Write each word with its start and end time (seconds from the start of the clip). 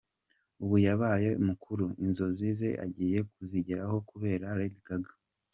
Ubu 0.63 0.75
yabaye 0.87 1.29
mukuru, 1.47 1.85
inzozi 2.05 2.47
ze 2.59 2.69
agiye 2.85 3.19
kuzigeraho 3.31 3.95
kubera 4.09 4.45
Lady 4.59 4.81
Gaga!. 4.87 5.13